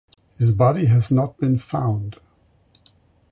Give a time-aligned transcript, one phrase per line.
[0.39, 2.17] His body has not been found.